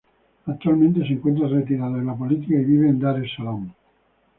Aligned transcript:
Actualmente 0.47 1.05
se 1.05 1.13
encuentra 1.13 1.47
retirado 1.47 1.93
de 1.93 2.03
la 2.03 2.15
política 2.15 2.59
y 2.59 2.65
vive 2.65 2.89
en 2.89 2.99
Dar 2.99 3.23
es 3.23 3.31
Salaam. 3.35 3.71